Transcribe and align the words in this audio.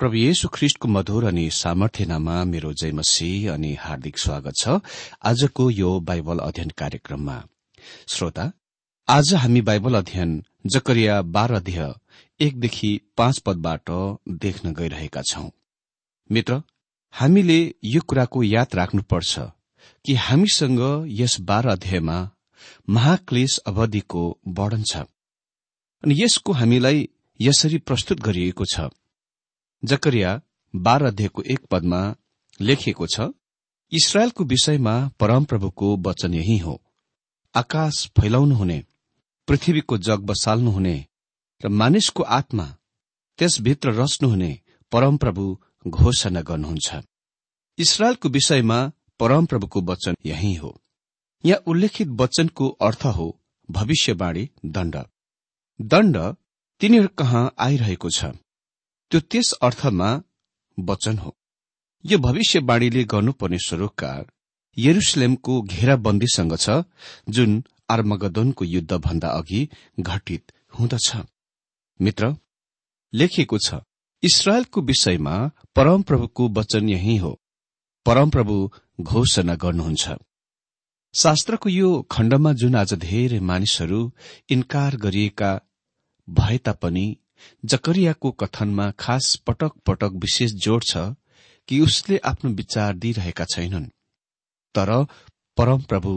प्रभु 0.00 0.14
येशु 0.14 0.48
ख्रिष्टको 0.48 0.88
मधुर 0.88 1.24
अनि 1.24 1.50
सामर्थ्यनामा 1.50 2.44
मेरो 2.44 2.72
जयमसी 2.72 3.28
अनि 3.46 3.72
हार्दिक 3.74 4.18
स्वागत 4.18 4.54
छ। 4.60 4.80
आजको 5.24 5.70
यो 5.70 6.00
बाइबल 6.00 6.38
अध्ययन 6.38 6.70
कार्यक्रममा। 6.70 7.36
श्रोता 8.08 8.44
आज 9.08 9.32
हामी 9.34 9.60
बाइबल 9.60 9.94
अध्ययन 9.94 10.42
जकरिया 10.66 11.22
बाह्र 11.22 11.54
अध्यय 11.54 11.94
एकदेखि 12.40 12.90
पाँच 13.16 13.38
पदबाट 13.38 13.90
देख्न 14.44 14.72
गइरहेका 14.72 15.22
छौं। 15.22 15.48
मित्र 16.30 16.60
हामीले 17.14 17.58
यो 17.84 18.00
कुराको 18.00 18.42
याद 18.42 18.74
राख्नुपर्छ 18.74 19.38
कि 20.04 20.14
हामीसँग 20.14 20.80
यस 21.20 21.40
बाह्र 21.40 21.68
अध्यायमा 21.68 22.18
महाक्लेश 22.90 23.58
अवधिको 23.66 24.28
वर्णन 24.48 24.82
छ। 24.82 24.96
अनि 24.96 26.22
यसको 26.22 26.52
हामीलाई 26.52 27.08
यसरी 27.40 27.78
प्रस्तुत 27.78 28.20
गरिएको 28.20 28.64
छ। 28.64 28.88
जकरिया 29.86 30.30
बाह्र 30.74 31.04
अध्ययको 31.04 31.42
एक 31.42 31.66
पदमा 31.70 32.00
लेखिएको 32.60 33.06
छ 33.06 33.28
इसरायलको 33.92 34.44
विषयमा 34.44 34.94
परमप्रभुको 35.20 35.96
वचन 35.96 36.34
यही 36.34 36.56
हो। 36.58 36.74
आकाश 37.54 38.06
फैलाउनुहुने 38.16 38.78
पृथ्वीको 39.48 39.98
जग 39.98 40.24
बसाल्नुहुने 40.26 40.96
र 41.60 41.68
मानिसको 41.80 42.22
आत्मा 42.38 42.64
त्यसभित्र 43.38 43.92
रच्नुहुने 43.92 44.50
परमप्रभु 44.92 45.44
घोषणा 45.86 46.40
गर्नुहुन्छ। 46.40 46.96
इसरायलको 47.78 48.28
विषयमा 48.28 48.78
परमप्रभुको 49.20 49.80
वचन 49.82 50.14
यही 50.26 50.54
हो। 50.54 50.72
यहाँ 51.44 51.62
उल्लेखित 51.66 52.08
वचनको 52.20 52.68
अर्थ 52.80 53.04
हो 53.16 53.28
भविष्यवाणी 53.68 54.48
दण्ड। 54.66 54.96
दण्ड 55.80 56.16
तिनीहरू 56.80 57.08
कहाँ 57.18 57.44
आइरहेको 57.58 58.10
छ। 58.10 58.24
त्यो 59.10 59.20
त्यस 59.30 59.52
अर्थमा 59.62 60.10
वचन 60.78 61.18
हो। 61.18 61.30
यो 62.04 62.18
भविष्यवाणीले 62.18 63.02
गर्नुपर्ने 63.04 63.58
सरोकार 63.58 64.24
यरुसलेमको 64.76 65.60
घेराबन्दीसँग 65.62 66.54
छ 66.56 66.82
जुन 67.34 67.62
आर्मगदनको 67.90 68.64
युद्धभन्दा 68.64 69.28
अघि 69.30 69.60
घटित 70.00 70.52
हुँदछ। 70.78 71.08
मित्र 72.00 72.34
लेखिएको 73.12 73.58
छ 73.58 73.74
इसरायलको 74.22 74.80
विषयमा 74.80 75.34
परमप्रभुको 75.76 76.48
वचन 76.48 76.88
यही 76.88 77.16
हो। 77.16 77.32
परमप्रभु 78.06 78.56
घोषणा 79.00 79.54
गर्नुहुन्छ। 79.54 80.04
शास्त्रको 81.14 81.68
यो 81.68 81.90
खण्डमा 82.10 82.52
जुन 82.52 82.74
आज 82.76 82.94
धेरै 83.00 83.38
मानिसहरू 83.40 84.00
इन्कार 84.50 84.96
गरिएका 84.96 85.50
भए 86.28 86.58
तापनि 86.58 87.06
जकरियाको 87.64 88.30
कथनमा 88.30 88.90
खास 88.90 89.34
पटक 89.46 89.72
पटक 89.86 90.12
विशेष 90.14 90.52
जोड 90.52 90.84
छ 90.84 90.96
कि 91.68 91.80
उसले 91.80 92.18
आफ्नो 92.24 92.50
विचार 92.50 92.94
दिइरहेका 92.94 93.44
छैनन् 93.44 93.86
तर 94.74 94.90
परमप्रभु 95.56 96.12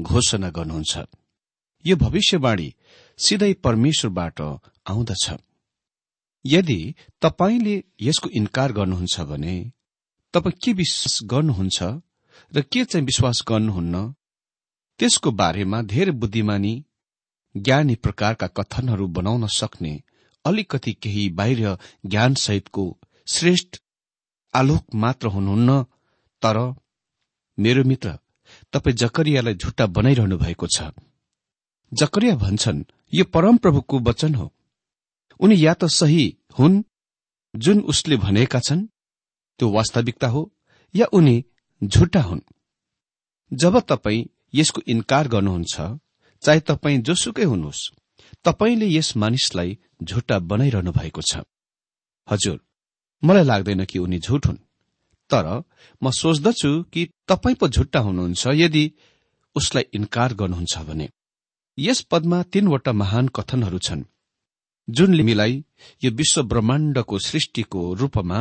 घोषणा 0.00 0.50
गर्नुहुन्छ। 0.50 0.98
यो 1.84 1.96
भविष्यवाणी 1.96 2.74
सिधै 3.18 3.52
परमेश्वरबाट 3.52 4.40
आउँदछ। 4.86 5.30
यदि 6.44 6.94
तपाईँले 7.22 7.82
यसको 8.00 8.28
इन्कार 8.28 8.72
गर्नुहुन्छ 8.72 9.20
भने 9.20 9.56
तपाईँ 10.34 10.58
के 10.64 10.72
विश्वास 10.72 11.18
गर्नुहुन्छ 11.24 11.82
र 12.52 12.62
के 12.62 12.84
चाहिँ 12.84 13.06
विश्वास 13.06 13.42
गर्नुहुन्न? 13.48 14.14
त्यसको 14.98 15.30
बारेमा 15.30 15.82
धेरै 15.82 16.12
बुद्धिमानी 16.12 16.74
ज्ञानी 17.56 17.94
प्रकारका 17.94 18.46
कथनहरू 18.46 19.06
बनाउन 19.06 19.46
सक्ने 19.46 19.92
अलिकति 20.44 20.92
केही 20.92 21.28
बाहिर 21.28 21.76
ज्ञानसहितको 22.06 22.98
श्रेष्ठ 23.32 23.76
आलोक 24.54 24.94
मात्र 24.94 25.26
हुनुहुन्न। 25.26 25.82
तर 26.42 26.74
मेरो 27.58 27.84
मित्र 27.84 28.18
तपाईँ 28.72 28.96
जकरियालाई 28.96 29.54
झुट्टा 29.54 29.86
बनाइरहनु 29.86 30.38
भएको 30.38 30.66
छ। 30.66 30.82
जकरिया 31.92 32.36
भन्छन् 32.36 32.84
यो 33.14 33.24
परमप्रभुको 33.24 33.98
वचन 33.98 34.34
हो। 34.34 34.52
उनी 35.40 35.66
या 35.66 35.74
त 35.74 35.84
सही 35.84 36.38
हुन् 36.58 36.82
जुन 37.56 37.80
उसले 37.80 38.16
भनेका 38.16 38.60
छन् 38.60 38.86
त्यो 39.58 39.70
वास्तविकता 39.70 40.28
हो 40.28 40.52
या 40.94 41.06
उनी 41.12 41.44
झुट्टा 41.84 42.22
हुन्। 42.22 42.40
जब 43.52 43.80
तपाईँ 43.80 44.24
यसको 44.54 44.80
इन्कार 44.88 45.28
गर्नुहुन्छ 45.28 45.80
चाहे 46.42 46.60
तपाईँ 46.60 46.98
जोसुकै 46.98 47.44
हुनुहोस् 47.44 47.99
तपाईँले 48.44 48.86
यस 48.86 49.16
मानिसलाई 49.16 49.78
झुट्टा 50.02 50.38
बनाइरहनु 50.38 50.92
भएको 50.92 51.22
छ। 51.22 51.42
हजुर 52.28 52.60
मलाई 53.24 53.44
लाग्दैन 53.44 53.84
कि 53.84 53.98
उनी 53.98 54.18
झुट 54.18 54.46
हुन्। 54.46 54.56
तर 55.30 55.46
म 56.02 56.10
सोच्दछु 56.10 56.82
कि 56.92 57.08
तपाईँ 57.28 57.56
पो 57.56 57.68
झुट्टा 57.68 58.00
हुनुहुन्छ 58.00 58.46
यदि 58.54 58.84
उसलाई 59.56 59.84
इन्कार 59.94 60.34
गर्नुहुन्छ 60.34 60.78
भने। 60.78 61.08
यस 61.78 62.00
पदमा 62.00 62.42
तीनवटा 62.42 62.92
महान 62.92 63.28
कथनहरू 63.28 63.78
छन्। 63.78 64.04
जुन 64.88 65.20
मिलाई 65.22 65.64
यो 66.04 66.10
विश्व 66.10 66.42
ब्रह्माण्डको 66.42 67.18
सृष्टिको 67.18 67.94
रूपमा 67.94 68.40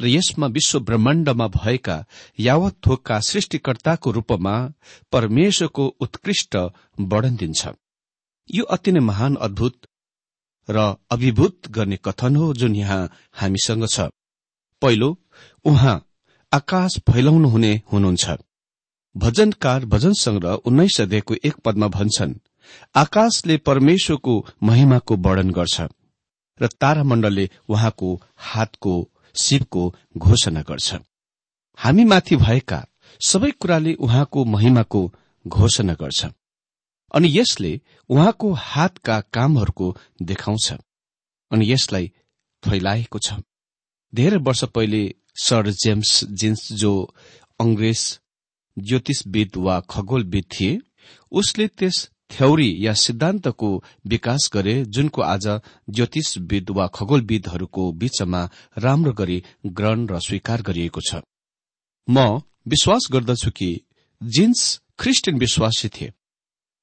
र 0.00 0.06
यसमा 0.06 0.46
विश्व 0.46 0.80
ब्रह्माण्डमा 0.80 1.46
भएका 1.48 2.04
यावत 2.40 2.76
थोकका 2.86 3.20
सृष्टिकर्ताको 3.20 4.10
रूपमा 4.10 4.54
परमेश्वरको 5.12 5.86
उत्कृष्ट 6.00 6.56
वर्णन 7.00 7.36
दिन्छ। 7.36 7.68
यो 8.50 8.64
अति 8.64 8.92
नै 8.92 9.00
महान 9.00 9.34
अद्भुत 9.36 9.76
र 10.68 10.78
अभिभूत 11.10 11.68
गर्ने 11.70 11.96
कथन 11.96 12.36
हो 12.36 12.52
जुन 12.54 12.74
यहाँ 12.76 13.10
हामीसँग 13.32 13.86
छ। 13.86 14.08
पहिलो 14.82 15.08
उहाँ 15.64 15.96
आकाश 16.52 16.98
फैलाउनु 17.10 17.48
हुने 17.48 17.72
हुनुहुन्छ। 17.92 18.30
भजनकार 19.16 19.84
भजन 19.84 20.12
संग्रह 20.12 20.52
उन्नाइस 20.66 21.00
एक 21.00 21.54
पदमा 21.64 21.88
भन्छन् 21.88 22.34
आकाशले 22.96 23.56
परमेश्वरको 23.68 24.34
महिमाको 24.62 25.16
वर्णन 25.16 25.50
गर्छ 25.50 25.80
र 26.60 26.66
तारामण्डलले 26.80 27.48
उहाँको 27.68 28.20
हातको 28.36 28.94
शिवको 29.34 29.82
घोषणा 30.18 30.62
गर्छ। 30.62 30.94
हामी 31.78 32.04
माथि 32.04 32.36
भएका 32.36 32.84
सबै 33.20 33.50
कुराले 33.50 33.94
उहाँको 33.94 34.44
महिमाको 34.44 35.02
घोषणा 35.46 35.94
गर्छ। 35.94 36.26
अनि 37.12 37.28
यसले 37.38 37.80
उहाँको 38.10 38.52
हातका 38.52 39.20
कामहरूको 39.32 39.96
देखाउँछ 40.22 40.72
अनि 41.50 41.72
यसलाई 41.72 42.12
फैलाएको 42.62 43.18
छ। 43.18 43.34
धेरै 44.12 44.36
वर्ष 44.36 44.64
पहिले 44.64 45.02
सर 45.42 45.70
जेम्स 45.82 46.24
जिन्स 46.24 46.72
जो 46.72 46.92
अंग्रेज 47.60 48.00
ज्योतिषविद 48.76 49.56
वा 49.56 49.80
खगोलविद 49.90 50.44
थिए 50.52 50.80
उसले 51.32 51.66
त्यस 51.68 52.08
थ्यौरी 52.30 52.86
या 52.86 52.92
सिद्धान्तको 52.94 53.68
विकास 54.06 54.50
गरे 54.52 54.74
जुनको 54.84 55.22
आज 55.22 55.46
ज्योतिषविद 55.90 56.70
वा 56.70 56.86
खगोलविदहरूको 56.86 57.90
बीचमा 57.92 58.42
राम्रो 58.78 59.12
गरी 59.12 59.42
ग्रहण 59.66 60.06
र 60.08 60.18
स्वीकार 60.18 60.62
गरिएको 60.62 61.00
छ। 61.00 61.20
म 62.08 62.40
विश्वास 62.68 63.08
गर्दछु 63.12 63.50
कि 63.50 63.70
जिन्स 64.22 64.80
ख्रिस्टियन 64.98 65.38
विश्वासी 65.38 65.88
थिए। 65.88 66.12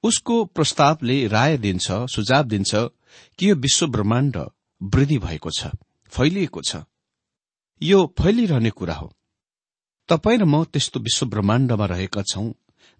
उसको 0.03 0.43
प्रस्तावले 0.45 1.27
राय 1.27 1.57
दिन्छ 1.57 1.91
सुझाव 1.91 2.43
दिन्छ 2.43 2.75
कि 3.39 3.49
यो 3.49 3.55
विश्व 3.55 3.87
ब्रह्माण्ड 3.87 4.37
वृद्धि 4.81 5.17
भएको 5.17 5.49
छ 5.49 5.71
फैलिएको 6.11 6.61
छ। 6.61 6.75
यो 7.81 8.05
फैलिरहने 8.19 8.69
कुरा 8.69 8.93
हो। 8.93 9.11
तपाईँ 10.09 10.37
र 10.37 10.43
म 10.43 10.63
त्यस्तो 10.63 10.99
विश्व 10.99 11.25
ब्रह्माण्डमा 11.25 11.85
रहेका 11.85 12.21
छौं 12.21 12.51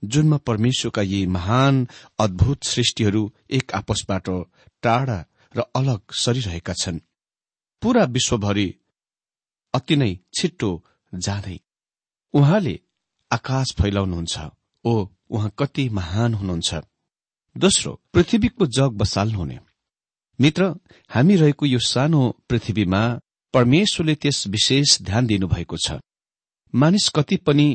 जुनमा 0.04 0.38
परमेश्वरका 0.38 1.02
यी 1.02 1.26
महान 1.28 1.88
अद्भुत 2.20 2.64
सृष्टिहरू 2.64 3.24
एक 3.50 3.74
आपसबाट 3.74 4.30
टाढा 4.84 5.20
र 5.56 5.64
अलग 5.76 6.12
सरिरहेका 6.14 6.74
छन्। 6.74 7.00
पूरा 7.82 8.04
विश्वभरि 8.06 8.68
अति 9.74 9.96
नै 9.96 10.12
छिट्टो 10.34 10.72
जाँदै 11.14 11.60
उहाँले 12.34 12.80
आकाश 13.32 13.74
फैलाउनुहुन्छ। 13.80 14.38
ओ 14.86 14.94
उहाँ 15.30 15.52
कति 15.60 15.88
महान 15.90 16.34
हुनुहुन्छ। 16.34 16.76
दोस्रो 17.56 17.92
पृथ्वीको 18.14 18.66
जग 18.68 18.98
बसाल्नुहुने 18.98 19.60
मित्र 20.40 20.64
हामी 21.10 21.36
रहेको 21.36 21.66
यो 21.66 21.80
सानो 21.80 22.22
पृथ्वीमा 22.50 23.02
परमेश्वरले 23.54 24.16
त्यस 24.16 24.48
विशेष 24.48 25.02
ध्यान 25.02 25.26
दिनुभएको 25.28 25.78
छ। 25.78 26.00
मानिस 26.74 27.10
कति 27.10 27.38
पनि 27.38 27.68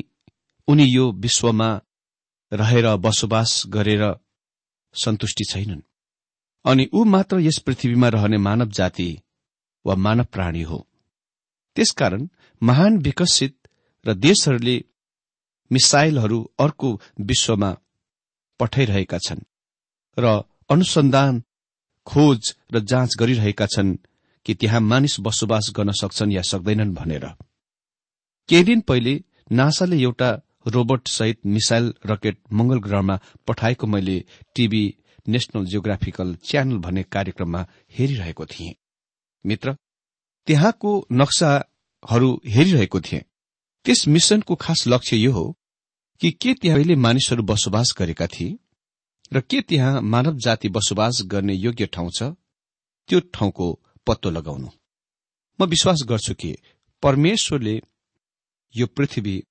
उनी 0.68 0.84
यो 0.84 1.10
विश्वमा 1.12 1.68
रहेर 2.52 2.86
बसोबास 2.96 3.62
गरेर 3.66 4.02
सन्तुष्टि 4.94 5.44
छैनन्। 5.44 5.80
अनि 6.64 6.88
ऊ 6.94 7.04
मात्र 7.04 7.40
यस 7.40 7.58
पृथ्वीमा 7.58 8.08
रहने 8.08 8.38
मानव 8.38 8.70
जाति 8.70 9.10
वा 9.84 9.94
मानव 9.94 10.24
प्राणी 10.24 10.62
हो। 10.62 10.86
त्यसकारण 11.76 12.28
महान 12.62 12.98
विकसित 12.98 13.56
र 14.06 14.14
देशहरूले 14.14 14.76
मिसाइलहरू 15.70 16.40
अर्को 16.60 17.00
विश्वमा 17.20 17.70
पठाइरहेका 18.60 19.18
छन् 19.18 19.46
र 20.16 20.42
अनुसन्धान 20.70 21.42
खोज 22.06 22.54
र 22.74 22.80
जाँच 22.80 23.16
गरिरहेका 23.18 23.66
छन् 23.66 23.96
कि 24.46 24.54
त्यहाँ 24.54 24.80
मानिस 24.80 25.20
बसोबास 25.20 25.70
गर्न 25.76 25.92
सक्छन् 25.92 26.32
या 26.32 26.42
सक्दैनन् 26.42 26.94
भनेर। 26.94 27.26
केही 28.48 28.64
दिन 28.64 28.80
पहिले 28.80 29.14
नासाले 29.52 29.96
एउटा 30.02 30.30
रोबोट 30.66 31.08
सहित 31.08 31.38
मिसाइल 31.46 31.92
रकेट 32.06 32.38
मंगल 32.52 32.78
ग्रहमा 32.78 33.18
पठाएको 33.46 33.86
मैले 33.86 34.18
टीभी 34.54 34.84
नेशनल 35.26 35.64
जियोग्राफिकल 35.64 36.34
च्यानल 36.44 36.78
भन्ने 36.78 37.02
कार्यक्रममा 37.02 37.66
हेरिरहेको 37.98 38.46
थिएँ। 38.46 38.74
मित्र 39.44 39.76
त्यहाँको 40.46 40.90
नक्साहरू 41.12 42.30
हेरिरहेको 42.46 43.00
थिएँ। 43.00 43.22
त्यस 43.84 44.06
मिशनको 44.08 44.54
खास 44.54 44.84
लक्ष्य 44.88 45.16
यो 45.16 45.32
हो 45.32 45.46
कि 46.20 46.30
के 46.30 46.54
त्यहाँ 46.54 46.94
मानिसहरू 46.96 47.42
बसोबास 47.42 47.94
गरेका 47.98 48.26
थिए 48.26 48.58
र 49.32 49.40
के 49.40 49.60
त्यहाँ 49.60 50.00
मानव 50.02 50.36
जाति 50.38 50.68
बसोबास 50.68 51.22
गर्ने 51.26 51.54
योग्य 51.54 51.86
ठाउँ 51.86 52.10
छ 52.10 52.22
त्यो 53.08 53.20
ठाउँको 53.34 53.66
पत्तो 54.06 54.30
लगाउनु। 54.30 54.68
म 55.58 55.64
विश्वास 55.64 56.02
गर्छु 56.08 56.34
कि 56.34 56.54
परमेश्वरले 57.02 57.80
यो 58.74 58.86
पृथ्वी 58.86 59.42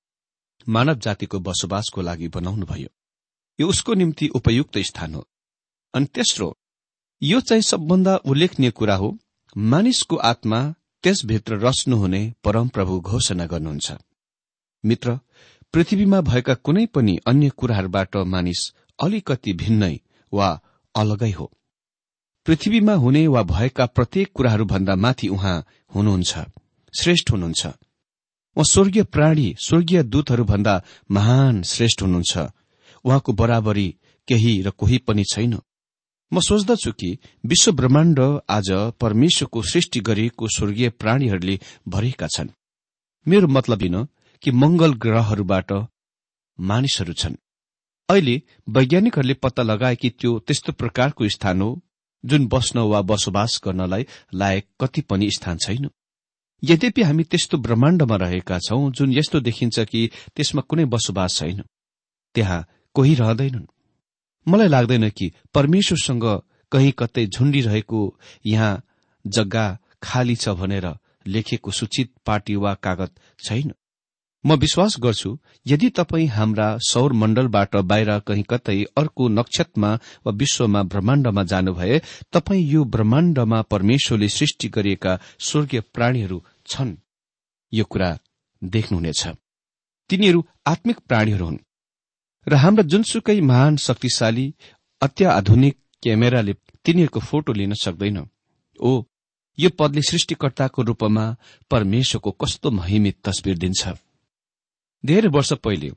मानव 0.68 0.96
जातिको 1.00 1.40
बसोबासको 1.40 2.02
लागि 2.02 2.28
बनाउनुभयो 2.28 2.90
यो 3.60 3.68
उसको 3.68 3.94
निम्ति 3.94 4.28
उपयुक्त 4.36 4.78
स्थान 4.80 5.14
हो। 5.16 5.28
अनि 5.94 6.06
तेस्रो 6.06 6.48
यो 7.22 7.42
चाहिँ 7.42 7.62
सबभन्दा 7.62 8.16
उल्लेखनीय 8.26 8.72
कुरा 8.72 8.96
हो 8.96 9.18
मानिसको 9.58 10.16
आत्मा 10.32 10.60
त्यसभित्र 11.04 11.60
रच्नुहुने 11.60 12.22
परमप्रभु 12.44 13.00
घोषणा 13.02 13.46
गर्नुहुन्छ। 13.46 13.92
मित्र 14.86 15.20
पृथ्वीमा 15.74 16.22
भएका 16.22 16.54
कुनै 16.54 16.86
पनि 16.86 17.18
अन्य 17.28 17.50
कुराहरूबाट 17.50 18.16
मानिस 18.16 18.74
अलिकति 19.04 19.54
भिन्नै 19.54 20.00
वा 20.34 20.62
अलगै 20.96 21.32
हो। 21.32 21.52
पृथ्वीमा 22.46 22.94
हुने 22.94 23.28
वा 23.28 23.44
भएका 23.44 23.86
प्रत्येक 23.86 24.32
कुराहरूभन्दा 24.34 24.96
माथि 24.96 25.28
उहाँ 25.28 25.66
हुनुहुन्छ 25.96 26.34
श्रेष्ठ 26.94 27.32
हुनुहुन्छ। 27.32 27.66
उहाँ 27.66 28.64
स्वर्गीय 28.64 29.04
प्राणी 29.04 29.56
स्वर्गीय 29.60 30.04
दूतहरूभन्दा 30.04 30.82
महान 31.12 31.62
श्रेष्ठ 31.64 32.02
हुनुहुन्छ। 32.02 32.38
उहाँको 33.06 33.34
बराबरी 33.34 33.96
केही 34.28 34.62
र 34.62 34.70
कोही 34.70 34.98
पनि 34.98 35.24
छैन। 35.24 35.60
म 36.32 36.40
सोच्दछु 36.40 36.92
कि 36.92 37.18
विश्व 37.46 37.72
ब्रह्माण्ड 37.72 38.20
आज 38.50 38.70
परमेश्वरको 39.02 39.62
सृष्टि 39.62 40.00
गरिएको 40.00 40.48
स्वर्गीय 40.48 40.90
प्राणीहरूले 40.90 41.60
भरिएका 41.88 42.28
छन्। 42.28 42.50
मेरो 43.28 43.48
मतलब 43.48 43.80
किन 43.80 44.08
कि 44.44 44.52
मंगल 44.52 44.94
ग्रहहरूबाट 44.94 45.72
मानिसहरू 46.60 47.14
छन्। 47.14 47.36
अहिले 48.10 48.42
वैज्ञानिकहरूले 48.70 49.34
पत्ता 49.34 49.64
लगाए 49.64 49.96
कि 49.96 50.10
त्यो 50.10 50.40
त्यस्तो 50.40 50.72
प्रकारको 50.74 51.28
स्थान 51.30 51.62
हो 51.62 51.70
जुन 52.24 52.48
बस्न 52.48 52.80
वा 52.80 53.02
बसोबास 53.02 53.60
गर्नलाई 53.66 54.06
लायक 54.34 54.68
कति 54.82 55.02
पनि 55.02 55.30
स्थान 55.32 55.58
छैन। 55.58 55.90
यद्यपि 56.64 57.02
हामी 57.02 57.24
त्यस्तो 57.24 57.58
ब्रह्माण्डमा 57.58 58.16
रहेका 58.16 58.60
छौं 58.60 58.92
जुन 58.92 59.14
यस्तो 59.14 59.40
देखिन्छ 59.40 59.80
कि 59.80 60.10
त्यसमा 60.36 60.62
कुनै 60.62 60.86
बसोबास 60.86 61.38
छैन। 61.38 61.64
त्यहाँ 62.36 62.66
कोही 62.96 63.14
रहँदैनन्। 63.16 63.66
मलाई 64.48 64.68
लाग्दैन 64.68 65.10
कि 65.10 65.32
परमेश्वरसँग 65.54 66.26
कहीँ 66.72 66.92
कतै 67.00 67.26
झुण्डिरहेको 67.28 68.02
यहाँ 68.46 68.82
जग्गा 69.26 69.66
खाली 70.04 70.36
छ 70.36 70.50
भनेर 70.60 70.88
लेखेको 71.28 71.72
सूचित 71.72 72.12
पार्टी 72.26 72.56
वा 72.56 72.74
कागज 72.74 73.10
छैन। 73.40 73.74
म 74.46 74.56
विश्वास 74.56 74.96
गर्छु 75.00 75.38
यदि 75.68 75.90
तपाईँ 75.90 76.28
हाम्रा 76.28 76.78
सौर 76.78 77.14
मण्डलबाट 77.14 77.76
बाहिर 77.76 78.20
कहीँ 78.20 78.44
कतै 78.50 78.84
अर्को 78.98 79.28
नक्षत्रमा 79.28 79.92
वा 80.26 80.32
विश्वमा 80.32 80.84
ब्रह्माण्डमा 80.84 81.44
जानुभए 81.44 82.02
तपाईँ 82.34 82.68
यो 82.68 82.84
ब्रह्माण्डमा 82.86 83.62
परमेश्वरले 83.62 84.30
सृष्टि 84.30 84.68
गरिएका 84.68 85.20
स्वर्गीय 85.40 85.82
प्राणीहरू 85.94 86.44
छन्। 86.68 86.96
यो 87.74 87.84
कुरा 87.84 88.20
देख्नुहुनेछ। 88.64 89.28
तिनीहरू 90.10 90.46
आत्मिक 90.68 91.00
प्राणीहरू 91.08 91.46
हुन्। 91.46 91.58
र 92.48 92.54
हाम्रा 92.54 92.84
जुनसुकै 92.84 93.40
महान 93.42 93.78
शक्तिशाली 93.78 94.54
अत्याधुनिक 95.02 95.78
क्यामेराले 96.04 96.54
तिनीहरूको 96.86 97.20
फोटो 97.20 97.54
लिन 97.54 97.74
सक्दैन। 97.74 98.18
ओ 98.80 99.04
यो 99.60 99.70
पदले 99.80 100.02
सृष्टिकर्ताको 100.02 100.82
रूपमा 100.82 101.26
परमेश्वरको 101.72 102.32
कस्तो 102.32 102.72
महिमित 102.72 103.18
तस्विर 103.24 103.58
दिन्छ। 103.58 103.94
धेरै 105.06 105.28
वर्ष 105.28 105.54
पहिले 105.54 105.90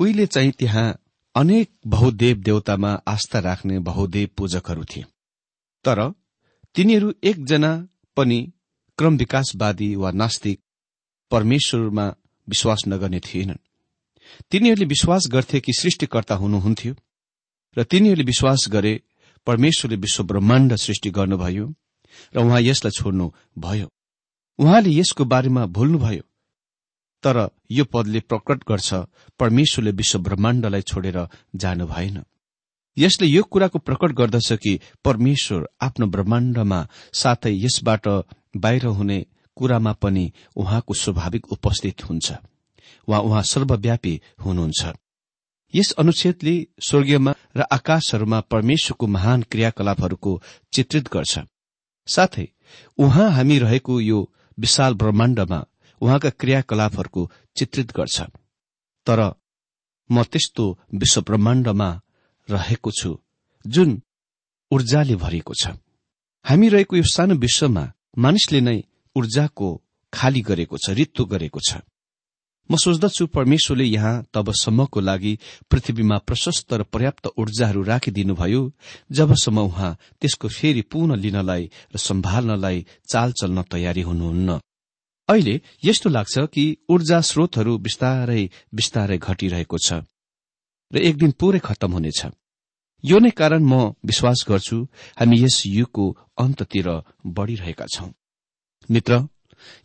उहिले 0.00 0.26
चाहिँ 0.26 0.52
त्यहाँ 0.52 0.86
अनेक 1.34 1.70
बहुदेव 1.86 2.36
देवतामा 2.38 2.90
आस्था 3.08 3.38
राख्ने 3.38 3.78
बहुदेव 3.78 4.28
पूजकहरू 4.36 4.84
थिए। 4.84 5.04
तर 5.84 6.12
तिनीहरू 6.74 7.12
एकजना 7.24 7.88
पनि 8.16 8.52
क्रम 8.98 9.16
विकासवादी 9.16 9.94
वा 9.94 10.10
नास्तिक 10.10 10.60
परमेश्वरमा 11.30 12.06
विश्वास 12.48 12.82
नगर्ने 12.88 13.20
थिएनन्। 13.20 13.64
तिनीहरूले 14.50 14.86
विश्वास 14.86 15.28
गर्थे 15.32 15.60
कि 15.60 15.72
सृष्टिकर्ता 15.72 16.34
हुनुहुन्थ्यो 16.34 16.94
र 17.76 17.82
तिनीहरूले 17.82 18.24
विश्वास 18.24 18.66
गरे 18.68 19.00
परमेश्वरले 19.46 19.96
विश्व 19.96 20.24
ब्रह्माण्ड 20.24 20.74
सृष्टि 20.76 21.10
गर्नुभयो 21.10 21.66
र 22.34 22.38
उहाँ 22.38 22.60
यसलाई 22.60 22.90
छोड्नु 22.90 23.30
भयो 23.58 23.88
उहाँले 24.58 24.90
यसको 24.90 25.24
बारेमा 25.24 25.66
भुल्नुभयो 25.66 26.22
तर 27.24 27.48
यो 27.70 27.84
पदले 27.92 28.20
प्रकट 28.20 28.64
गर्छ 28.68 28.94
परमेश्वरले 29.40 29.90
विश्व 29.92 30.18
ब्रह्माण्डलाई 30.20 30.82
छोडेर 30.82 31.18
जानु 31.56 31.86
भएन। 31.86 32.22
यसले 32.96 33.26
यो 33.26 33.42
कुराको 33.42 33.78
प्रकट 33.78 34.12
गर्दछ 34.12 34.52
कि 34.54 34.78
परमेश्वर 35.04 35.68
आफ्नो 35.82 36.06
ब्रह्माण्डमा 36.06 36.80
साथै 37.12 37.52
यसबाट 37.54 38.08
बाहिर 38.56 38.86
हुने 38.98 39.24
कुरामा 39.56 39.92
पनि 40.02 40.30
उहाँको 40.56 40.94
स्वाभाविक 40.94 41.52
उपस्थित 41.52 42.04
हुन्छ 42.08 42.32
वा 43.08 43.18
उहाँ 43.18 43.42
सर्वव्यापी 43.44 44.20
हुनुहुन्छ। 44.44 44.92
यस 45.74 45.90
अनुच्छेदले 45.98 46.54
स्वर्गीयमा 46.88 47.34
र 47.56 47.66
आकाशहरूमा 47.72 48.40
परमेश्वरको 48.52 49.06
महान 49.06 49.42
क्रियाकलापहरूको 49.50 50.40
चित्रित 50.72 51.08
गर्छ। 51.12 51.38
साथै 52.08 52.46
उहाँ 52.98 53.30
हामी 53.30 53.58
रहेको 53.58 54.00
यो 54.00 54.18
विशाल 54.58 54.94
ब्रह्माण्डमा 54.94 55.64
उहाँका 56.04 56.30
क्रियाकलापहरूको 56.40 57.30
चित्रित 57.56 57.92
गर्छ। 57.96 58.18
तर 59.06 59.20
म 60.10 60.22
त्यस्तो 60.22 60.64
विश्व 60.94 61.20
ब्रह्माण्डमा 61.28 61.88
रहेको 62.48 62.90
छु 62.90 63.10
जुन 63.64 63.90
ऊर्जाले 64.70 65.16
भरिएको 65.16 65.54
छ। 65.54 65.64
हामी 66.44 66.68
रहेको 66.68 66.96
यो 66.96 67.06
सानो 67.08 67.34
विश्वमा 67.36 67.84
मानिसले 68.18 68.60
नै 68.60 68.78
ऊर्जाको 69.16 69.68
खाली 70.12 70.40
गरेको 70.40 70.76
छ 70.76 70.90
रित्तो 70.92 71.24
गरेको 71.24 71.60
छ। 71.60 71.80
म 72.70 72.76
सोच्दछु 72.76 73.26
परमेश्वरले 73.28 73.84
यहाँ 73.84 74.24
तबसम्मको 74.32 75.00
लागि 75.00 75.32
पृथ्वीमा 75.70 76.16
प्रशस्त 76.28 76.72
र 76.72 76.82
पर्याप्त 76.84 77.26
ऊर्जाहरू 77.36 77.82
राखिदिनुभयो 77.82 78.62
जबसम्म 79.12 79.58
उहाँ 79.60 79.96
त्यसको 80.20 80.48
फेरि 80.48 80.82
पुनः 80.88 81.16
लिनलाई 81.16 81.64
र 81.92 81.96
सम्हाल्नलाई 81.98 82.78
चाल 83.08 83.32
चल्न 83.40 83.62
तयारी 83.72 84.02
हुनुहुन्न। 84.02 84.60
अहिले 85.28 85.60
यस्तो 85.84 86.10
लाग्छ 86.10 86.38
कि 86.54 86.64
ऊर्जा 86.90 87.20
स्रोतहरू 87.20 87.78
बिस्तारै 87.78 88.42
बिस्तारै 88.74 89.18
घटिरहेको 89.18 89.78
छ 89.78 90.04
र 90.92 90.98
एक 91.00 91.16
दिन 91.16 91.30
पूरै 91.40 91.58
खत्तम 91.58 91.92
हुनेछ। 91.92 92.20
यो 93.04 93.18
नै 93.18 93.30
कारण 93.30 93.62
म 93.64 93.96
विश्वास 94.04 94.44
गर्छु 94.48 94.76
हामी 95.20 95.36
यस 95.44 95.56
युगको 95.66 96.04
अन्ततिर 96.38 96.88
बढ़िरहेका 97.26 97.86
छौं। 97.86 98.10
मित्र 98.88 99.12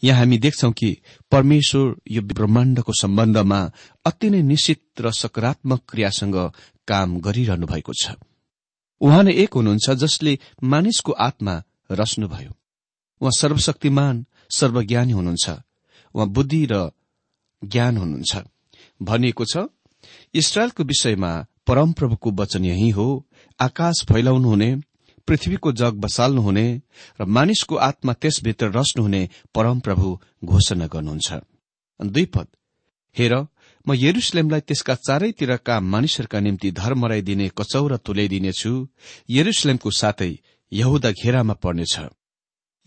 यहाँ 0.03 0.19
हामी 0.19 0.38
देख्छौ 0.38 0.72
कि 0.72 0.89
परमेश्वर 1.31 1.96
यो 2.12 2.22
ब्रह्माण्डको 2.22 2.93
सम्बन्धमा 3.01 3.60
अति 4.05 4.29
नै 4.29 4.41
निश्चित 4.43 5.01
र 5.01 5.12
सकारात्मक 5.12 5.79
क्रियासँग 5.89 6.38
काम 6.88 7.19
गरिरहनु 7.19 7.65
भएको 7.67 7.93
छ। 7.93 8.19
उहाँ 9.01 9.24
नै 9.24 9.34
एक 9.43 9.53
हुनुहुन्छ 9.55 9.89
जसले 10.03 10.38
मानिसको 10.63 11.12
आत्मा 11.27 11.55
रच्नुभयो। 11.91 12.51
उहाँ 13.22 13.38
सर्वशक्तिमान 13.39 14.25
सर्वज्ञानी 14.50 15.12
हुनुहुन्छ। 15.12 15.50
उहाँ 16.15 16.27
बुद्धि 16.27 16.65
र 16.72 16.89
ज्ञान 17.62 17.98
हुनुहुन्छ। 17.98 18.34
भनिएको 19.01 19.46
छ 19.46 19.68
इसरायलको 20.34 20.84
विषयमा 20.84 21.32
परमप्रभुको 21.68 22.32
वचन 22.32 22.65
यही 22.65 22.89
हो 22.89 23.08
आकाश 23.60 24.06
फैलाउनुहुने 24.10 24.70
पृथ्वीको 25.27 25.72
जग 25.72 25.94
बसाल्नुहुने 26.03 26.65
र 27.20 27.25
मानिसको 27.27 27.75
आत्मा 27.75 28.13
त्यसभित्र 28.13 28.72
रच्नुहुने 28.77 29.22
परमप्रभु 29.56 30.18
घोषणा 30.46 30.88
गर्नुहुन्छ। 30.88 31.29
दुई 32.00 32.25
पद 32.25 32.48
हेर 33.15 33.34
म 33.86 33.94
यरुसलेमलाई 33.96 34.62
त्यसका 34.62 34.96
चारैतिरका 34.98 35.79
मानिसहरूका 35.79 36.39
निम्ति 36.39 36.72
धर्मराइदिने 36.72 37.48
कचौरा 37.58 37.98
तुल्याइदिनेछु 37.98 38.72
यरुसलेमको 39.29 39.89
साथै 39.91 40.32
यहुदा 40.72 41.12
घेरामा 41.12 41.53
पर्नेछ। 41.63 41.96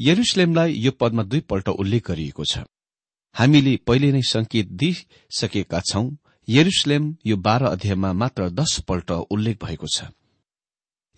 यरुसलेमलाई 0.00 0.72
यो 0.76 0.90
पदमा 0.92 1.22
दुईपल्ट 1.24 1.68
उल्लेख 1.70 2.06
गरिएको 2.06 2.44
छ। 2.44 2.64
हामीले 3.34 3.76
पहिले 3.86 4.10
नै 4.12 4.22
संकेत 4.24 4.68
दिइसकेका 4.74 5.80
छौं 5.90 6.06
यरुसलेम 6.48 7.04
यो 7.26 7.36
बाह्र 7.38 7.64
अध्यायमा 7.66 8.12
मात्र 8.12 8.48
दशपल्ट 8.50 9.10
उल्लेख 9.30 9.56
भएको 9.64 9.86
छ। 9.86 10.10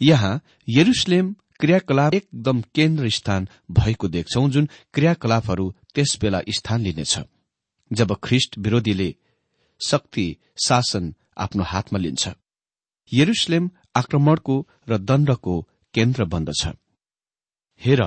यहाँ 0.00 0.40
यरुसलेम 0.68 1.34
क्रियाकलाप 1.60 2.14
एकदम 2.14 2.60
केन्द्र 2.74 3.08
स्थान 3.10 3.48
भएको 3.70 4.08
देख्छौ 4.08 4.48
जुन 4.50 4.68
क्रियाकलापहरू 4.94 5.66
त्यसबेला 5.94 6.40
स्थान 6.50 6.80
लिनेछ। 6.80 7.14
जब 7.90 8.16
ख्रिष्ट 8.22 8.58
विरोधीले 8.58 9.14
शक्ति 9.80 10.26
शासन 10.58 11.14
आफ्नो 11.36 11.62
हातमा 11.62 11.98
लिन्छ 11.98 12.28
यरुसलेम 13.12 13.70
आक्रमणको 13.96 14.56
र 14.88 14.98
दण्डको 15.00 15.54
केन्द्र 15.94 16.24
बन्दछ। 16.24 16.62
हेर 17.80 18.02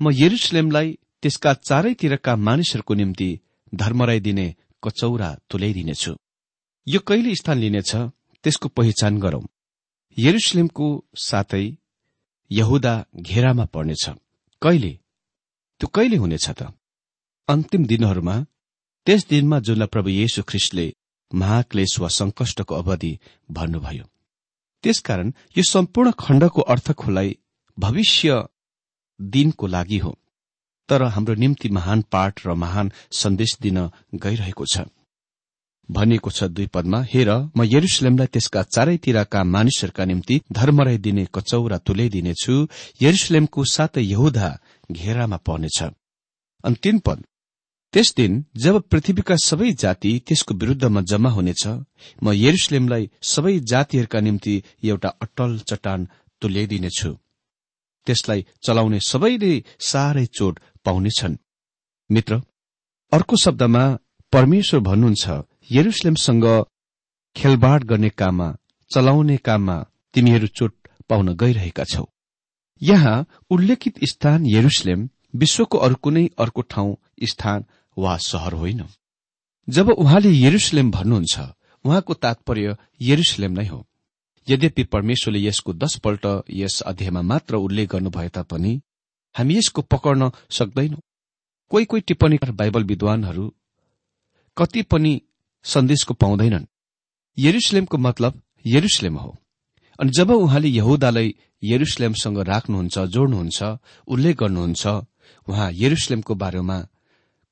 म 0.00 0.10
यरुसलेमलाई 0.12 0.98
त्यसका 1.22 1.54
चारैतिरका 1.54 2.36
मानिसहरूको 2.36 2.94
निम्ति 2.94 3.40
धर्मराइदिने 3.74 4.54
कचौरा 4.84 5.36
तुल्याइदिनेछु। 5.50 6.12
यो 6.86 7.00
कहिले 7.00 7.34
स्थान 7.34 7.58
लिनेछ 7.58 7.96
त्यसको 8.44 8.68
पहिचान 8.68 9.18
गरौं। 9.18 9.44
यरुसलेमको 10.18 10.86
साथै 11.16 11.76
यहुदा 12.50 13.04
घेरामा 13.16 13.64
पर्नेछ। 13.64 14.04
कहिले? 14.62 14.92
त्यो 15.80 15.88
कहिले 15.88 16.16
हुनेछ 16.16 16.50
त? 16.50 16.62
अन्तिम 17.48 17.86
दिनहरूमा 17.86 18.46
त्यस 19.06 19.26
दिनमा 19.28 19.58
जुनलाई 19.58 19.86
प्रभु 19.86 20.08
येशु 20.08 20.42
ख्रिस्टले 20.42 20.86
महाक्लेश 21.34 21.98
वा 22.00 22.08
संकष्टको 22.08 22.74
अवधि 22.74 23.18
भन्नुभयो। 23.50 24.04
त्यसकारण 24.82 25.32
यो 25.58 25.62
सम्पूर्ण 25.70 26.10
खण्डको 26.10 26.60
अर्थ 26.60 26.92
खुलाई 26.92 27.38
भविष्य 27.78 28.42
दिनको 29.20 29.66
लागि 29.66 29.98
हो। 29.98 30.16
तर 30.88 31.02
हाम्रो 31.04 31.34
निम्ति 31.34 31.68
महान 31.68 32.02
पाठ 32.12 32.46
र 32.46 32.54
महान 32.54 32.90
सन्देश 33.12 33.56
दिन 33.62 33.78
गइरहेको 34.14 34.66
छ। 34.66 34.84
भनिएको 35.88 36.30
छ 36.30 36.44
दुई 36.48 36.66
पदमा 36.66 37.00
हेर 37.04 37.30
म 37.56 37.64
यरुसलेमलाई 37.64 38.26
त्यसका 38.26 38.62
चारैतिरका 38.64 39.42
मानिसहरूका 39.44 40.04
निम्ति 40.04 40.40
धर्मराइदिने 40.52 41.24
कचौरा 41.34 41.78
तुल्याइदिनेछु। 41.78 42.54
यरुसलेमको 43.02 43.64
साथै 43.64 44.02
यहुदा 44.02 44.48
घेरामा 44.92 45.36
पर्नेछ। 45.36 45.78
अनि 46.64 46.76
तीन 46.82 46.98
पद 46.98 47.24
त्यस 47.94 48.14
दिन 48.16 48.44
जब 48.56 48.80
पृथ्वीका 48.90 49.36
सबै 49.38 49.72
जाति 49.72 50.12
त्यसको 50.26 50.54
विरूद्धमा 50.54 51.00
जम्मा 51.00 51.30
हुनेछ 51.30 51.66
म 52.22 52.32
यरुसलेमलाई 52.34 53.10
सबै 53.22 53.58
जातिहरूका 53.60 54.20
निम्ति 54.20 54.54
एउटा 54.84 55.08
अटल 55.22 55.58
चट्टान 55.68 56.08
तुल्याइदिनेछु। 56.42 57.10
त्यसलाई 58.06 58.46
चलाउने 58.66 59.00
सबैले 59.00 59.52
साह्रै 59.80 60.26
चोट 60.26 60.60
पाउनेछन्। 60.84 61.36
मित्र 62.10 62.40
अर्को 63.12 63.36
शब्दमा 63.36 63.84
परमेश्वर 64.32 64.80
भन्नुहुन्छ 64.80 65.42
यरुसलेमसँग 65.70 66.46
खेलबाड 67.36 67.84
गर्ने 67.84 68.08
काममा 68.10 68.48
चलाउने 68.90 69.36
काममा 69.36 69.76
तिमीहरू 70.14 70.46
चोट 70.46 70.74
पाउन 71.08 71.34
गइरहेका 71.34 71.84
छौ। 71.84 72.04
यहाँ 72.82 73.16
उल्लेखित 73.50 74.04
स्थान 74.04 74.46
यरुसलेम 74.46 75.08
विश्वको 75.34 75.78
अरू 75.78 75.94
कुनै 75.94 76.26
अर्को 76.38 76.62
ठाउँ 76.62 76.96
स्थान 77.22 77.64
वा 77.96 78.16
सहर 78.16 78.52
होइन। 78.54 78.84
जब 79.68 79.90
उहाँले 79.90 80.30
यरुसलेम 80.38 80.90
भन्नुहुन्छ 80.90 81.40
उहाँको 81.84 82.14
तात्पर्य 82.14 82.76
यरुसलेम 83.00 83.52
नै 83.52 83.66
हो। 83.66 83.86
यद्यपि 84.48 84.84
परमेश्वरले 84.84 85.40
यसको 85.46 85.72
दशपल्ट 85.72 86.26
यस 86.50 86.80
अध्यायमा 86.86 87.22
मात्र 87.22 87.56
उल्लेख 87.56 87.88
गर्नुभए 87.90 88.28
तापनि 88.28 88.80
हामी 89.34 89.56
यसको 89.56 89.82
पकड्न 89.82 90.30
सक्दैनौ। 90.50 90.98
कोही 91.70 91.84
कोही 91.84 92.02
टिप्पणीकार 92.08 92.50
बाइबल 92.52 92.84
विद्वानहरू 92.84 93.52
कति 94.56 94.82
पनि 94.82 95.12
सन्देशको 95.64 96.14
पाउँदैनन्। 96.14 96.66
यरुसलेमको 97.38 97.98
मतलब 97.98 98.40
यरुसलेम 98.64 99.16
हो। 99.18 99.30
अनि 99.98 100.10
जब 100.10 100.30
उहाँले 100.30 100.68
यहुदालाई 100.68 101.34
यरुसलेमसँग 101.62 102.38
राख्नुहुन्छ 102.38 102.98
जोड्नुहुन्छ 103.14 103.62
उल्लेख 104.08 104.36
गर्नुहुन्छ 104.36 104.86
उहाँ 105.48 105.70
यरुसलेमको 105.72 106.34
बारेमा 106.34 106.78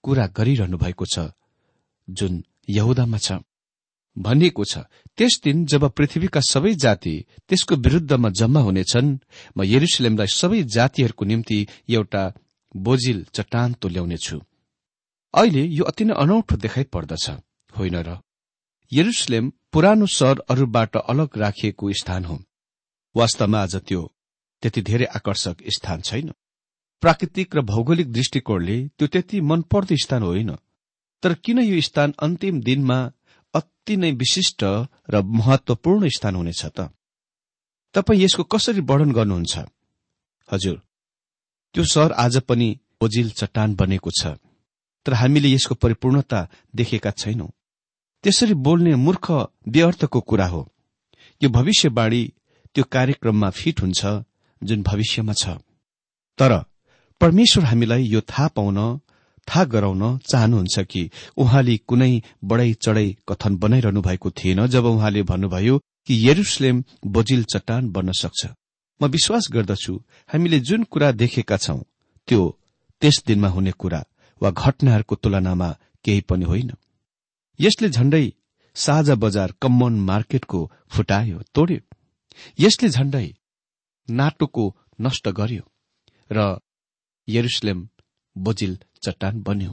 कुरा 0.05 0.26
गरिरहनु 0.37 0.76
भएको 0.78 1.05
छ 1.14 1.31
जुन 2.09 2.42
यहुदामा 2.70 3.18
छ। 3.18 3.33
भनिएको 4.18 4.64
छ 4.64 4.79
त्यस 5.16 5.40
दिन 5.44 5.66
जब 5.66 5.88
पृथ्वीका 5.90 6.40
सबै 6.40 6.75
जाति 6.75 7.14
त्यसको 7.48 7.77
विरूद्धमा 7.77 8.29
जम्मा 8.31 8.61
हुनेछन् 8.61 9.18
म 9.57 9.64
यरुसलेमलाई 9.64 10.27
सबै 10.27 10.62
जातिहरूको 10.62 11.25
निम्ति 11.25 11.68
एउटा 11.90 12.22
बोजिल 12.77 13.25
चट्टान 13.35 13.72
तुल्याउनेछु। 13.72 14.40
अहिले 15.35 15.64
यो 15.64 15.85
अति 15.85 16.05
नै 16.05 16.14
अनौठो 16.14 16.57
देखाइ 16.57 16.85
पर्दछ। 16.85 17.31
होइन 17.79 17.96
र? 17.96 18.18
यरुसलेम 18.92 19.53
पुरानो 19.72 20.07
सहर 20.07 20.38
अरूबाट 20.48 20.96
अलग 20.96 21.38
राखिएको 21.38 21.92
स्थान 21.92 22.25
हो। 22.25 22.42
वास्तवमा 23.16 23.62
आज 23.62 23.77
त्यो 23.77 24.12
त्यति 24.62 24.83
धेरै 24.83 25.05
आकर्षक 25.05 25.57
स्थान 25.68 26.01
छैन। 26.01 26.33
प्राकृतिक 27.03 27.57
र 27.57 27.61
भौगोलिक 27.61 28.12
दृष्टिकोणले 28.12 28.77
त्यो 28.88 29.09
त्यति 29.09 29.40
मनपर्दो 29.40 29.96
स्थान 29.96 30.22
होइन। 30.22 30.57
तर 31.22 31.35
किन 31.35 31.59
यो 31.59 31.81
स्थान 31.81 32.14
अन्तिम 32.22 32.61
दिनमा 32.61 32.98
अति 33.54 33.96
नै 33.96 34.10
विशिष्ट 34.12 34.64
र 35.10 35.22
महत्वपूर्ण 35.38 36.08
स्थान 36.08 36.34
हुनेछ 36.34 36.64
त। 36.66 36.88
तपाईँ 37.94 38.22
यसको 38.22 38.42
कसरी 38.44 38.80
वर्णन 38.80 39.12
गर्नुहुन्छ? 39.12 39.54
हजुर। 40.48 40.76
त्यो 41.74 41.84
सहर 41.84 42.12
आज 42.12 42.36
पनि 42.48 42.68
ओजिल 43.02 43.30
चट्टान 43.30 43.74
बनेको 43.74 44.10
छ 44.10 44.36
तर 45.06 45.12
हामीले 45.12 45.48
यसको 45.48 45.74
परिपूर्णता 45.74 46.40
देखेका 46.76 47.10
छैनौं। 47.10 47.48
त्यसरी 48.24 48.54
बोल्ने 48.54 48.94
मूर्ख 48.94 49.30
व्यर्थको 49.68 50.20
कुरा 50.20 50.46
हो। 50.46 50.62
यो 51.40 51.48
भविष्यवाणी 51.50 52.22
त्यो 52.74 52.84
कार्यक्रममा 52.84 53.50
फिट 53.50 53.80
हुन्छ 53.80 54.00
जुन 54.62 54.82
भविष्यमा 54.82 55.32
छ। 55.32 55.48
तर 56.38 56.52
परमेश्वर 57.20 57.64
हामीलाई 57.64 58.04
यो 58.04 58.20
थाहा 58.20 58.48
पाउन 58.48 58.78
थाहा 59.48 59.64
गराउन 59.64 60.18
चाहनुहुन्छ 60.18 60.78
कि? 60.81 61.11
उहाँले 61.37 61.76
कुनै 61.88 62.12
बढै 62.44 62.72
चढै 62.74 63.09
कथन 63.28 63.57
बनाइरहनु 63.57 64.00
भएको 64.02 64.31
थिएन 64.31 64.66
जब 64.66 64.85
उहाँले 64.85 65.22
भन्नुभयो 65.22 65.78
कि 66.07 66.14
यरुसलेम 66.28 66.85
बोजिल 67.07 67.44
चट्टान 67.44 67.90
बन्न 67.90 68.12
सक्छ। 68.12 68.46
म 69.00 69.07
विश्वास 69.07 69.48
गर्दछु 69.52 69.94
हामीले 70.33 70.61
जुन 70.61 70.85
कुरा 70.85 71.11
देखेका 71.12 71.57
छौं 71.57 71.81
त्यो 72.28 72.59
त्यस 73.02 73.22
दिनमा 73.26 73.48
हुने 73.48 73.72
कुरा 73.72 74.05
वा 74.42 74.50
घटनाहरूको 74.50 75.14
तुलनामा 75.14 75.68
केही 76.05 76.20
पनि 76.20 76.44
होइन। 76.44 76.70
यसले 77.61 77.88
झण्डै 77.88 78.26
साझा 78.76 79.14
बजार 79.14 79.55
कम्मन 79.62 79.94
मार्केटको 80.00 80.61
फुटायो 80.88 81.42
तोड्यो। 81.55 81.81
यसले 82.61 82.88
झण्डै 82.88 83.26
नाटोको 84.11 84.64
नष्ट 85.00 85.28
गर्यो 85.28 85.64
र 86.31 86.59
यरुसलेम 87.28 87.88
बोजिल 88.37 88.79
चट्टान 89.05 89.42
बन्यो। 89.42 89.73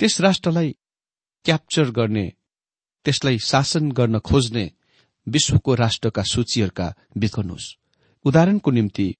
त्यस 0.00 0.20
राष्ट्रलाई 0.20 0.76
क्याप्चर 1.44 1.90
गर्ने 1.90 2.32
त्यसलाई 3.04 3.38
शासन 3.38 3.90
गर्न 3.92 4.18
खोज्ने 4.18 4.70
विश्वको 5.26 5.74
राष्ट्रका 5.74 6.22
सूचीहरूका 6.22 6.94
बिर्खनुहोस् 7.16 7.74
उदाहरणको 8.24 8.70
निम्ति 8.70 9.14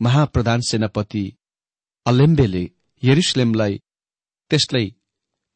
महाप्रधान 0.00 0.60
सेनापति 0.60 1.24
अलेम्बेले 2.06 2.70
यरुसलेमलाई 3.02 3.80
त्यसलाई 4.50 4.94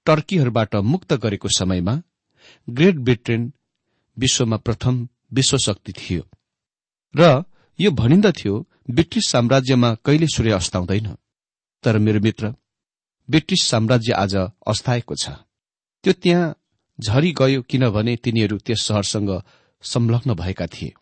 टर्कीहरूबाट 0.06 0.74
मुक्त 0.76 1.12
गरेको 1.14 1.48
समयमा 1.48 2.02
ग्रेट 2.70 2.96
ब्रिटेन 2.96 3.52
विश्वमा 4.18 4.56
प्रथम 4.56 5.08
विश्वशक्ति 5.32 5.92
थियो। 5.92 6.22
र 7.14 7.44
यो 7.78 7.90
भनिन्दथ्यो 7.90 8.66
ब्रिटिस 8.90 9.28
साम्राज्यमा 9.28 9.94
कहिले 9.94 10.26
सूर्य 10.26 10.52
अस्ताउँदैन 10.52 11.14
तर 11.84 11.98
मेरो 11.98 12.20
मित्र 12.20 12.54
ब्रिटिस 13.28 13.62
साम्राज्य 13.62 14.12
आज 14.12 14.34
अस्ताएको 14.66 15.14
छ। 15.14 15.30
त्यो 16.04 16.12
त्यहाँ 16.12 16.54
झरी 16.98 17.32
गयो 17.32 17.62
किनभने 17.62 18.16
तिनीहरू 18.16 18.56
त्यस 18.58 18.86
सहरसँग 18.86 19.30
संलग्न 19.84 20.34
भएका 20.34 20.66
थिए। 20.66 20.92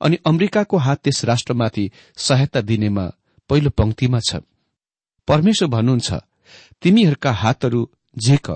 अनि 0.00 0.16
अमेरिकाको 0.26 0.76
हात 0.76 0.98
त्यस 0.98 1.24
राष्ट्रमाथि 1.24 1.90
सहायता 2.16 2.60
दिनेमा 2.60 3.04
पहिलो 3.50 3.70
पंक्तिमा 3.70 4.20
छ। 4.20 4.42
परमेश्वर 5.28 5.68
भन्नुहुन्छ 5.68 6.12
तिमीहरूका 6.82 7.32
हातहरू 7.32 7.80
झेक 8.16 8.50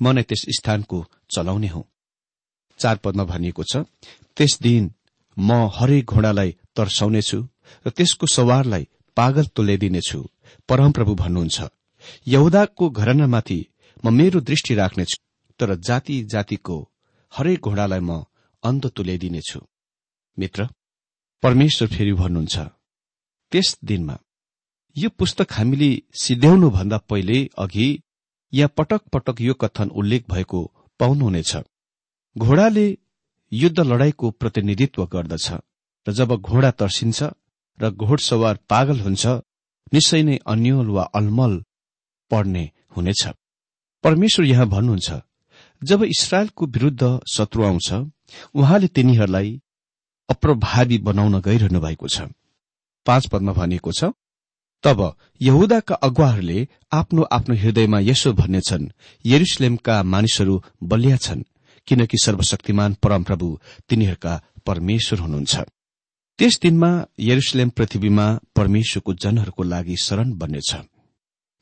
म 0.00 0.12
नै 0.12 0.22
त्यस 0.22 0.44
स्थानको 0.56 0.98
चलाउने 1.30 1.68
हुँ। 1.68 1.84
चार 2.80 2.96
पदमा 2.96 3.24
भनिएको 3.24 3.62
छ 3.62 3.76
त्यस 4.36 4.58
दिन 4.62 4.90
म 5.36 5.52
हरेक 5.76 6.04
घोडालाई 6.06 6.50
तर्साउनेछु 6.76 7.38
र 7.86 7.90
त्यसको 7.90 8.26
सवारलाई 8.26 8.84
पागल 9.16 9.44
तुल्याइदिनेछु। 9.56 10.20
परमप्रभु 10.68 11.14
भन्नुहुन्छ 11.14 11.58
यहुदाको 12.26 12.84
घरनामाथि 12.90 13.60
म 14.04 14.12
मेरो 14.14 14.40
दृष्टि 14.48 14.74
राख्नेछु 14.74 15.16
तर 15.60 15.74
जाति 15.88 16.16
जातिको 16.32 16.76
हरेक 17.32 17.60
घोडालाई 17.60 18.00
म 18.00 18.24
अन्त 18.62 18.86
तुल्याइदिनेछु। 18.96 19.60
मित्र 20.36 20.68
परमेश्वर 21.42 21.88
फेरि 21.88 22.12
भन्नुहुन्छ 22.12 22.56
त्यस 23.52 23.68
दिनमा 23.84 24.16
यो 24.96 25.08
पुस्तक 25.18 25.52
हामीले 25.52 25.90
सिध्याउनुभन्दा 26.22 26.98
पहिले 27.10 27.38
अघि 27.58 27.88
या 28.52 28.66
पटक 28.78 29.02
पटक 29.12 29.40
यो 29.40 29.54
कथन 29.54 29.88
उल्लेख 30.00 30.22
भएको 30.30 30.60
पाउनुहुनेछ। 31.00 31.52
घोडाले 32.36 32.86
युद्ध 33.52 33.80
लडाईँको 33.80 34.30
प्रतिनिधित्व 34.30 35.04
गर्दछ 35.06 35.46
र 36.06 36.12
जब 36.12 36.30
घोडा 36.40 36.70
तर्सिन्छ 36.80 37.22
र 37.80 37.90
घोडसवार 37.90 38.58
पागल 38.70 39.00
हुन्छ 39.00 39.26
निश्चय 39.92 40.22
नै 40.22 40.36
अन्यल 40.46 40.88
वा 40.96 41.02
अलमल 41.18 41.52
पढ्ने 42.30 42.64
हुनेछ। 42.96 43.22
परमेश्वर 44.04 44.44
यहाँ 44.46 44.66
भन्नुहुन्छ 44.68 45.10
जब 45.82 46.02
इसरायलको 46.04 46.66
विरूद्ध 46.66 47.02
शत्रु 47.34 47.64
आउँछ 47.64 47.92
उहाँले 48.54 48.88
तिनीहरूलाई 48.96 49.50
अप्रभावी 50.28 50.98
बनाउन 50.98 51.40
गइरहनु 51.40 51.80
भएको 51.80 52.08
छ। 52.08 52.28
पाँच 53.06 53.26
पदमा 53.32 53.52
भनिएको 53.52 53.92
छ 53.92 54.12
तब 54.84 55.00
यहुदाका 55.40 55.94
अगुवाहरूले 56.06 56.66
आफ्नो 56.92 57.22
आफ्नो 57.36 57.54
हृदयमा 57.56 57.98
यसो 58.00 58.32
भन्नेछन् 58.32 58.88
यरुसलेमका 59.24 60.02
मानिसहरू 60.02 60.54
बलिया 60.82 61.16
छन् 61.16 61.48
किनकि 61.88 62.16
सर्वशक्तिमान 62.24 62.96
परमप्रभु 63.02 63.48
तिनीहरूका 63.88 64.32
परमेश्वर 64.66 65.18
हुनुहुन्छ। 65.18 65.54
त्यस 66.38 66.58
दिनमा 66.62 66.88
यरुसलेम 67.20 67.68
पृथ्वीमा 67.70 68.24
परमेश्वरको 68.56 69.12
जनहरूको 69.14 69.62
लागि 69.62 69.96
शरण 69.96 70.32
बन्नेछ। 70.32 70.70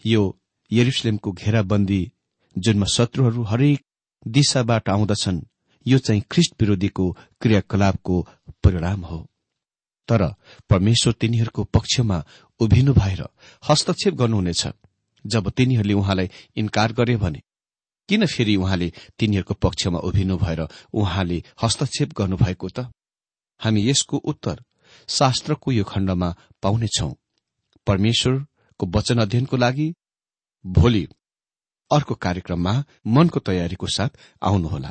यो 0.07 0.23
यरुसलेमको 0.71 1.33
घेराबन्दी 1.33 2.13
जुनमा 2.57 2.87
शत्रुहरू 2.87 3.43
हरेक 3.43 3.81
दिशाबाट 4.27 4.89
आउँदछन् 4.89 5.41
यो 5.87 5.99
चाहिँ 5.99 6.23
ख्रिस्ट 6.31 6.55
विरोधीको 6.61 7.11
क्रियाकलापको 7.41 8.17
परिणाम 8.65 9.01
हो। 9.01 9.19
तर 10.09 10.23
परमेश्वर 10.71 11.13
तिनीहरूको 11.13 11.65
पक्षमा 11.65 12.25
उभिनु 12.61 12.93
भएर 12.95 13.23
हस्तक्षेप 13.69 14.15
गर्नुहुनेछ। 14.15 14.67
जब 15.27 15.51
तिनीहरूले 15.51 15.95
उहाँलाई 15.95 16.31
इन्कार 16.57 16.93
गरे 16.93 17.17
भने 17.17 17.43
किन 18.09 18.27
फेरि 18.27 18.57
उहाँले 18.57 18.93
तिनीहरूको 19.19 19.55
पक्षमा 19.55 19.99
उभिनु 19.99 20.37
भएर 20.39 20.67
उहाँले 20.93 21.43
हस्तक्षेप 21.63 22.13
गर्नुभएको 22.19 22.69
त? 22.69 22.89
हामी 23.63 23.89
यसको 23.89 24.17
उत्तर 24.17 24.63
शास्त्रको 25.09 25.73
यो 25.73 25.85
खण्डमा 25.85 26.29
पाउनेछौ। 26.63 27.11
परमेश्वरको 27.87 28.87
वचन 28.87 29.19
अध्ययनको 29.19 29.57
लागि 29.57 29.95
भोलि 30.67 31.05
अर्को 31.91 32.15
कार्यक्रममा 32.15 32.73
मनको 33.07 33.41
तयारीको 33.41 33.87
साथ 33.87 34.11
आउनुहोला। 34.43 34.91